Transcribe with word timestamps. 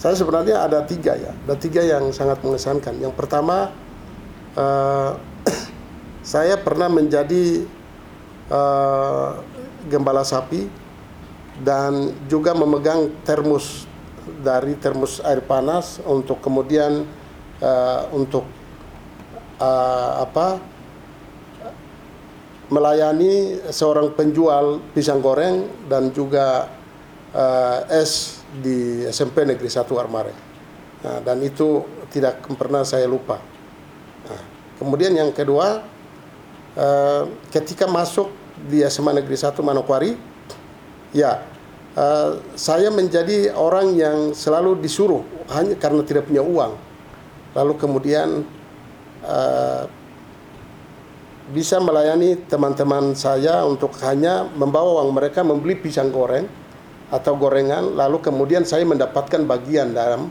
saya 0.00 0.16
sebenarnya 0.16 0.64
ada 0.64 0.80
tiga 0.88 1.12
ya, 1.12 1.36
ada 1.44 1.60
tiga 1.60 1.84
yang 1.84 2.08
sangat 2.08 2.40
mengesankan. 2.40 2.96
Yang 2.96 3.12
pertama, 3.20 3.68
uh, 4.56 5.12
saya 6.24 6.56
pernah 6.56 6.88
menjadi 6.88 7.68
uh, 8.48 9.44
gembala 9.92 10.24
sapi 10.24 10.72
dan 11.60 12.16
juga 12.32 12.56
memegang 12.56 13.12
termos 13.28 13.84
dari 14.40 14.72
termos 14.80 15.20
air 15.20 15.44
panas 15.44 16.00
untuk 16.08 16.40
kemudian 16.40 17.04
uh, 17.60 18.08
untuk 18.16 18.48
uh, 19.60 20.24
apa 20.24 20.64
melayani 22.72 23.60
seorang 23.68 24.16
penjual 24.16 24.80
pisang 24.96 25.20
goreng 25.20 25.68
dan 25.92 26.08
juga 26.08 26.72
uh, 27.36 27.84
es 27.92 28.39
di 28.58 29.06
SMP 29.06 29.46
Negeri 29.46 29.70
1 29.70 29.86
Armare. 29.94 30.34
Nah, 31.00 31.18
dan 31.22 31.38
itu 31.40 31.86
tidak 32.10 32.42
pernah 32.58 32.82
saya 32.82 33.06
lupa. 33.06 33.38
Nah, 34.26 34.42
kemudian 34.76 35.14
yang 35.14 35.30
kedua, 35.30 35.86
uh, 36.74 37.22
ketika 37.54 37.86
masuk 37.86 38.28
di 38.66 38.82
SMA 38.90 39.22
Negeri 39.22 39.38
1 39.38 39.54
Manokwari, 39.62 40.12
ya 41.14 41.40
uh, 41.94 42.42
saya 42.58 42.90
menjadi 42.90 43.54
orang 43.54 43.94
yang 43.96 44.18
selalu 44.36 44.82
disuruh 44.82 45.22
hanya 45.54 45.78
karena 45.78 46.02
tidak 46.04 46.26
punya 46.28 46.42
uang. 46.44 46.74
Lalu 47.56 47.72
kemudian 47.78 48.44
uh, 49.24 49.84
bisa 51.50 51.82
melayani 51.82 52.38
teman-teman 52.46 53.16
saya 53.18 53.66
untuk 53.66 53.90
hanya 54.06 54.46
membawa 54.54 55.02
uang 55.02 55.10
mereka 55.10 55.42
membeli 55.42 55.74
pisang 55.74 56.14
goreng 56.14 56.46
atau 57.10 57.34
gorengan 57.34 57.98
lalu 57.98 58.22
kemudian 58.22 58.62
saya 58.62 58.86
mendapatkan 58.86 59.42
bagian 59.42 59.90
dalam 59.90 60.30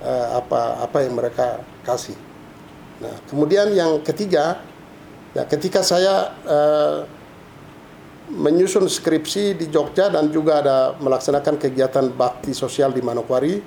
uh, 0.00 0.28
apa 0.40 0.84
apa 0.84 0.98
yang 1.04 1.14
mereka 1.16 1.60
kasih. 1.84 2.16
Nah, 3.04 3.14
kemudian 3.28 3.68
yang 3.76 4.00
ketiga 4.00 4.64
ya 5.36 5.44
ketika 5.44 5.84
saya 5.84 6.32
uh, 6.48 7.04
menyusun 8.32 8.88
skripsi 8.88 9.52
di 9.60 9.68
Jogja 9.68 10.08
dan 10.08 10.32
juga 10.32 10.64
ada 10.64 10.76
melaksanakan 10.96 11.60
kegiatan 11.60 12.08
bakti 12.16 12.56
sosial 12.56 12.88
di 12.88 13.04
Manokwari, 13.04 13.60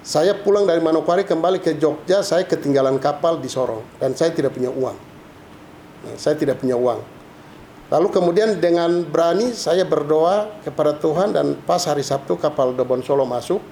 saya 0.00 0.32
pulang 0.32 0.64
dari 0.64 0.80
Manokwari 0.80 1.28
kembali 1.28 1.60
ke 1.60 1.76
Jogja, 1.76 2.24
saya 2.24 2.48
ketinggalan 2.48 2.96
kapal 2.96 3.36
di 3.36 3.52
Sorong 3.52 3.84
dan 4.00 4.16
saya 4.16 4.32
tidak 4.32 4.56
punya 4.56 4.72
uang. 4.72 4.96
Nah, 6.08 6.16
saya 6.16 6.40
tidak 6.40 6.62
punya 6.64 6.78
uang. 6.78 7.17
Lalu 7.88 8.08
kemudian 8.12 8.60
dengan 8.60 9.00
berani 9.00 9.56
saya 9.56 9.88
berdoa 9.88 10.60
kepada 10.60 10.92
Tuhan 11.00 11.32
dan 11.32 11.56
pas 11.64 11.80
hari 11.88 12.04
Sabtu 12.04 12.36
kapal 12.36 12.76
Dobon 12.76 13.00
Solo 13.00 13.24
masuk. 13.24 13.64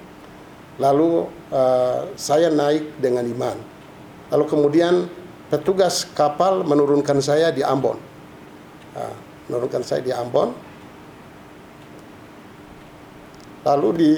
Lalu 0.81 1.29
uh, 1.53 2.09
saya 2.17 2.49
naik 2.49 2.97
dengan 2.97 3.25
iman. 3.29 3.57
Lalu 4.33 4.45
kemudian 4.49 5.05
petugas 5.53 6.05
kapal 6.17 6.65
menurunkan 6.65 7.21
saya 7.21 7.53
di 7.53 7.61
Ambon. 7.61 7.97
Uh, 8.97 9.15
menurunkan 9.53 9.85
saya 9.85 10.01
di 10.01 10.09
Ambon. 10.09 10.53
Lalu 13.61 13.89
di 13.93 14.11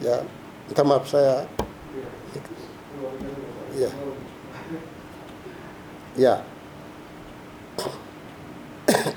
ya 0.00 0.24
minta 0.68 0.82
maaf 0.84 1.04
saya 1.04 1.44
Ya. 3.74 3.90
Ya. 6.14 6.42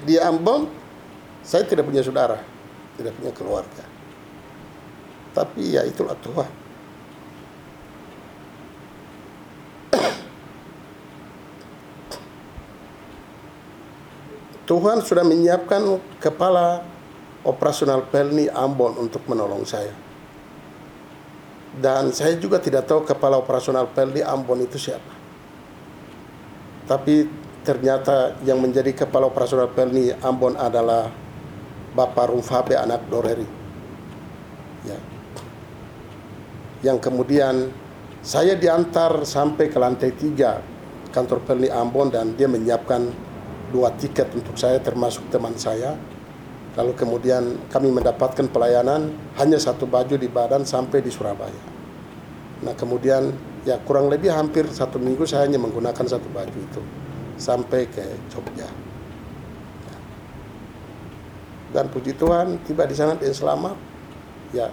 Di 0.07 0.17
Ambon 0.17 0.67
saya 1.45 1.63
tidak 1.63 1.87
punya 1.87 2.01
saudara, 2.03 2.41
tidak 2.97 3.13
punya 3.15 3.31
keluarga. 3.33 3.83
Tapi 5.31 5.77
ya 5.77 5.85
itulah 5.85 6.17
Tuhan. 6.19 6.51
Tuhan 14.67 14.99
sudah 14.99 15.23
menyiapkan 15.23 15.79
kepala 16.19 16.83
operasional 17.47 18.03
Pelni 18.11 18.51
Ambon 18.51 18.99
untuk 18.99 19.23
menolong 19.23 19.63
saya 19.63 20.07
dan 21.77 22.09
saya 22.09 22.33
juga 22.41 22.57
tidak 22.57 22.89
tahu 22.89 23.05
kepala 23.05 23.37
operasional 23.37 23.85
Peldi 23.93 24.25
Ambon 24.25 24.65
itu 24.65 24.81
siapa. 24.81 25.16
Tapi 26.87 27.27
ternyata 27.67 28.39
yang 28.47 28.63
menjadi 28.63 28.95
kepala 28.95 29.27
operasional 29.27 29.69
Pelni 29.75 30.15
Ambon 30.23 30.55
adalah 30.55 31.11
Bapak 31.91 32.31
Rumfabe 32.31 32.79
anak 32.79 33.05
Doreri. 33.11 33.47
Ya. 34.87 34.99
Yang 36.87 37.11
kemudian 37.11 37.69
saya 38.23 38.55
diantar 38.55 39.27
sampai 39.27 39.67
ke 39.67 39.77
lantai 39.77 40.15
tiga 40.15 40.63
kantor 41.11 41.43
Pelni 41.43 41.67
Ambon 41.67 42.07
dan 42.07 42.39
dia 42.39 42.47
menyiapkan 42.47 43.11
dua 43.67 43.91
tiket 43.99 44.31
untuk 44.31 44.55
saya 44.55 44.79
termasuk 44.79 45.27
teman 45.27 45.59
saya 45.59 45.99
Lalu 46.77 46.93
kemudian 46.93 47.57
kami 47.73 47.89
mendapatkan 47.89 48.45
pelayanan 48.53 49.09
hanya 49.41 49.57
satu 49.57 49.89
baju 49.89 50.13
di 50.13 50.29
badan 50.29 50.61
sampai 50.61 51.01
di 51.01 51.09
Surabaya. 51.09 51.57
Nah 52.61 52.77
kemudian 52.77 53.33
ya 53.67 53.75
kurang 53.83 54.07
lebih 54.07 54.31
hampir 54.31 54.63
satu 54.71 54.95
minggu 54.95 55.27
saya 55.27 55.43
hanya 55.43 55.59
menggunakan 55.59 56.07
satu 56.07 56.31
baju 56.31 56.55
itu 56.55 56.81
sampai 57.35 57.83
ke 57.91 57.99
Jogja. 58.31 58.71
Dan 61.75 61.91
puji 61.91 62.15
Tuhan 62.15 62.63
tiba 62.63 62.87
di 62.87 62.95
sana 62.95 63.19
dan 63.19 63.35
selamat. 63.35 63.75
Ya 64.55 64.71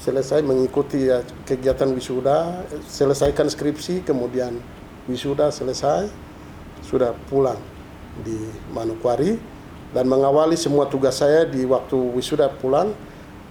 selesai 0.00 0.40
mengikuti 0.40 1.12
ya, 1.12 1.20
kegiatan 1.44 1.92
wisuda, 1.92 2.64
selesaikan 2.88 3.52
skripsi, 3.52 4.00
kemudian 4.00 4.56
wisuda 5.04 5.52
selesai, 5.52 6.08
sudah 6.80 7.12
pulang 7.28 7.60
di 8.24 8.48
Manokwari 8.72 9.36
dan 9.92 10.08
mengawali 10.08 10.56
semua 10.56 10.88
tugas 10.88 11.20
saya 11.20 11.44
di 11.44 11.68
waktu 11.68 12.00
wisuda 12.16 12.48
pulang 12.48 12.96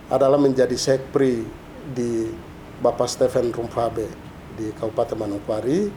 adalah 0.10 0.42
menjadi 0.42 0.74
sekpri 0.74 1.46
di 1.94 2.34
Bapak 2.82 3.08
Stephen 3.08 3.54
Rumfabe 3.54 4.31
di 4.62 4.70
Kabupaten 4.78 5.18
Manokwari. 5.18 5.90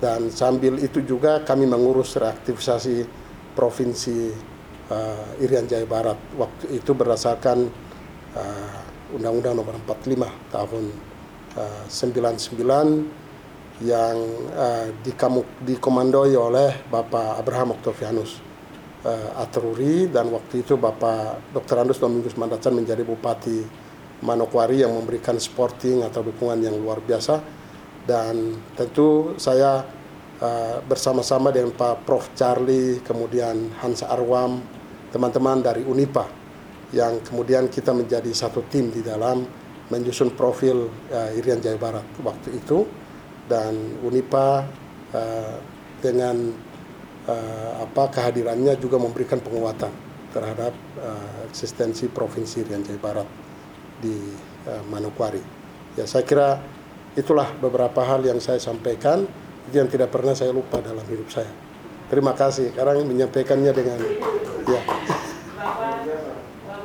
Dan 0.00 0.32
sambil 0.34 0.80
itu 0.82 1.04
juga 1.06 1.44
kami 1.46 1.68
mengurus 1.68 2.16
reaktivisasi 2.18 3.04
provinsi 3.54 4.32
uh, 4.90 5.38
Irian 5.38 5.68
Jaya 5.70 5.86
Barat. 5.86 6.18
Waktu 6.34 6.80
itu 6.80 6.96
berdasarkan 6.96 7.68
uh, 8.34 9.14
Undang-Undang 9.14 9.54
Nomor 9.60 9.76
45 9.86 10.24
tahun 10.50 10.84
uh, 11.60 11.84
99 11.86 13.84
yang 13.84 14.16
uh, 14.56 14.88
dikomandoi 15.68 16.32
oleh 16.36 16.80
Bapak 16.88 17.36
Abraham 17.36 17.76
Octavianus 17.76 18.40
uh, 19.04 19.36
Atruri. 19.36 20.08
Dan 20.08 20.32
waktu 20.32 20.64
itu 20.64 20.80
Bapak 20.80 21.52
Dr. 21.52 21.76
Andus 21.84 22.00
Domingus 22.00 22.40
Mandacan 22.40 22.72
menjadi 22.72 23.04
Bupati 23.04 23.60
Manokwari 24.24 24.80
yang 24.80 24.96
memberikan 24.96 25.36
sporting 25.36 26.04
atau 26.08 26.24
dukungan 26.24 26.60
yang 26.60 26.76
luar 26.76 27.04
biasa 27.04 27.59
dan 28.08 28.56
tentu 28.76 29.36
saya 29.36 29.84
uh, 30.40 30.78
bersama-sama 30.84 31.52
dengan 31.52 31.72
Pak 31.76 32.08
Prof 32.08 32.32
Charlie 32.36 33.04
kemudian 33.04 33.72
Hans 33.80 34.04
Arwam 34.04 34.60
teman-teman 35.10 35.60
dari 35.60 35.84
Unipa 35.84 36.26
yang 36.90 37.22
kemudian 37.22 37.70
kita 37.70 37.94
menjadi 37.94 38.30
satu 38.34 38.66
tim 38.66 38.90
di 38.90 39.04
dalam 39.04 39.46
menyusun 39.90 40.34
profil 40.34 40.90
uh, 41.10 41.38
Irian 41.38 41.58
Jaya 41.58 41.78
Barat 41.78 42.06
waktu 42.22 42.56
itu 42.56 42.86
dan 43.50 43.98
Unipa 44.06 44.62
uh, 45.10 45.56
dengan 45.98 46.54
uh, 47.26 47.72
apa 47.82 48.14
kehadirannya 48.14 48.78
juga 48.78 48.96
memberikan 48.96 49.42
penguatan 49.42 49.90
terhadap 50.30 50.72
uh, 51.02 51.50
eksistensi 51.50 52.06
provinsi 52.06 52.62
Riau 52.62 52.82
Jaya 52.86 53.00
Barat 53.02 53.28
di 53.98 54.14
uh, 54.70 54.82
Manokwari. 54.86 55.42
Ya 55.98 56.06
saya 56.06 56.22
kira 56.22 56.62
itulah 57.18 57.48
beberapa 57.58 58.02
hal 58.06 58.22
yang 58.22 58.38
saya 58.38 58.62
sampaikan 58.62 59.26
yang 59.70 59.86
tidak 59.86 60.10
pernah 60.10 60.34
saya 60.34 60.50
lupa 60.50 60.82
dalam 60.82 61.02
hidup 61.06 61.30
saya. 61.30 61.50
Terima 62.10 62.34
kasih. 62.34 62.74
Sekarang 62.74 63.06
menyampaikannya 63.06 63.70
dengan 63.70 63.98
ya. 64.66 64.82
Bapak, 65.54 66.02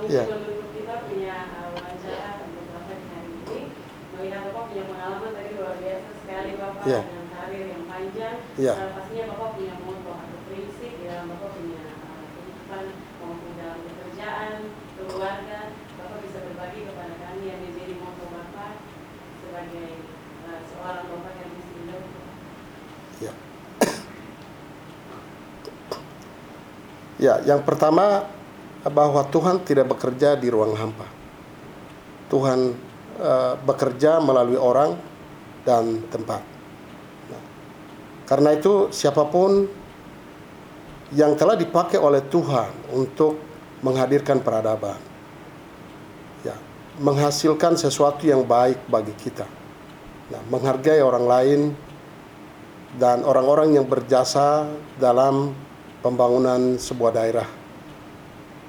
ya. 0.06 0.24
kita 0.70 0.96
punya 1.10 1.50
wawancara 1.66 2.46
beberapa 2.46 2.94
di 2.94 3.06
hari 3.10 3.32
ini. 3.42 3.60
Melihat 4.14 4.42
Bapak 4.54 4.64
punya 4.70 4.84
pengalaman 4.86 5.32
tadi 5.34 5.50
luar 5.58 5.76
biasa 5.82 6.10
sekali 6.22 6.52
Bapak 6.62 6.84
Ya. 6.86 7.02
dengan 7.02 7.26
karir 7.34 7.66
yang 7.74 7.84
panjang. 7.90 8.36
Ya. 8.62 8.74
Uh, 8.78 8.90
pastinya 8.94 9.26
Bapak 9.34 9.50
punya 9.58 9.74
moto 9.82 10.12
atau 10.14 10.40
prinsip 10.46 10.92
di 10.94 11.04
dalam 11.10 11.26
Bapak 11.34 11.50
punya 11.58 11.84
uh, 11.90 12.24
kehidupan 12.30 12.86
maupun 13.18 13.52
dalam 13.58 13.80
pekerjaan, 13.82 14.56
keluarga. 14.94 15.60
Bapak 15.98 16.18
bisa 16.22 16.38
berbagi 16.38 16.86
kepada 16.86 17.14
kami 17.18 17.44
yang 17.50 17.60
menjadi 17.66 17.94
moto 17.98 18.24
Bapak 18.30 18.78
sebagai 19.42 19.90
uh, 20.46 20.62
seorang 20.70 21.06
Bapak 21.10 21.34
yang 21.42 21.50
bisa 21.58 21.66
Ya. 23.16 23.32
Ya, 27.16 27.40
yang 27.48 27.64
pertama 27.64 28.28
bahwa 28.84 29.24
Tuhan 29.32 29.64
tidak 29.64 29.96
bekerja 29.96 30.36
di 30.36 30.52
ruang 30.52 30.76
hampa. 30.76 31.08
Tuhan 32.28 32.76
uh, 33.22 33.54
bekerja 33.64 34.20
melalui 34.20 34.60
orang 34.60 35.00
dan 35.64 36.04
tempat. 36.12 36.44
Nah, 37.32 37.44
karena 38.28 38.54
itu 38.54 38.92
siapa 38.92 39.26
pun 39.26 39.66
yang 41.16 41.34
telah 41.40 41.56
dipakai 41.56 41.98
oleh 42.02 42.20
Tuhan 42.28 42.92
untuk 42.92 43.40
menghadirkan 43.80 44.42
peradaban, 44.42 44.98
ya, 46.44 46.58
menghasilkan 47.00 47.78
sesuatu 47.78 48.26
yang 48.26 48.44
baik 48.44 48.90
bagi 48.90 49.14
kita, 49.14 49.46
nah, 50.34 50.42
menghargai 50.50 51.00
orang 51.00 51.26
lain 51.26 51.62
dan 52.98 53.22
orang-orang 53.22 53.78
yang 53.78 53.86
berjasa 53.86 54.66
dalam 54.98 55.54
pembangunan 56.06 56.78
sebuah 56.78 57.12
daerah 57.18 57.50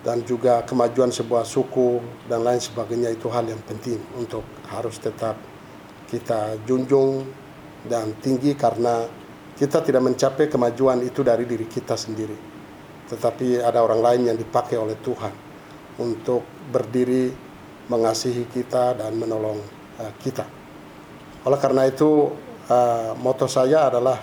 dan 0.00 0.24
juga 0.24 0.64
kemajuan 0.64 1.12
sebuah 1.12 1.44
suku 1.44 2.00
dan 2.24 2.40
lain 2.40 2.56
sebagainya 2.56 3.12
itu 3.12 3.28
hal 3.28 3.44
yang 3.44 3.60
penting 3.68 4.00
untuk 4.16 4.40
harus 4.72 4.96
tetap 4.96 5.36
kita 6.08 6.56
junjung 6.64 7.28
dan 7.84 8.16
tinggi 8.24 8.56
karena 8.56 9.04
kita 9.52 9.84
tidak 9.84 10.00
mencapai 10.00 10.48
kemajuan 10.48 11.04
itu 11.04 11.20
dari 11.20 11.44
diri 11.44 11.68
kita 11.68 11.92
sendiri. 11.92 12.38
Tetapi 13.06 13.60
ada 13.60 13.84
orang 13.84 14.00
lain 14.00 14.22
yang 14.32 14.38
dipakai 14.38 14.80
oleh 14.80 14.96
Tuhan 15.04 15.34
untuk 16.00 16.44
berdiri 16.72 17.32
mengasihi 17.92 18.48
kita 18.48 18.96
dan 18.96 19.12
menolong 19.12 19.60
uh, 20.00 20.12
kita. 20.20 20.44
Oleh 21.44 21.58
karena 21.60 21.86
itu 21.86 22.30
uh, 22.68 23.12
moto 23.18 23.46
saya 23.46 23.90
adalah 23.90 24.18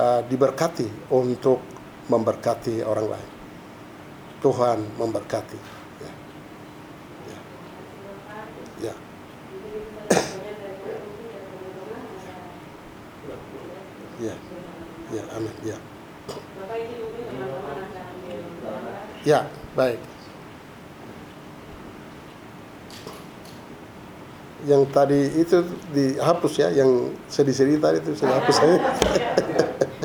uh, 0.00 0.20
diberkati 0.24 1.12
untuk 1.12 1.75
memberkati 2.06 2.86
orang 2.86 3.08
lain 3.14 3.36
Tuhan 4.46 4.78
memberkati. 4.94 5.58
Ya. 5.98 6.12
Ya. 7.26 7.40
ya. 8.86 8.94
Ya. 14.16 14.34
Ya, 15.10 15.22
amin. 15.34 15.54
Ya. 15.64 15.78
Ya, 19.26 19.40
baik. 19.74 19.98
Yang 24.66 24.82
tadi 24.90 25.20
itu 25.42 25.58
dihapus 25.94 26.54
ya, 26.58 26.68
yang 26.70 27.14
sedih-sedih 27.30 27.78
tadi 27.78 27.98
itu 28.02 28.14
saya 28.18 28.38
hapus 28.38 28.56
saya. 28.62 28.78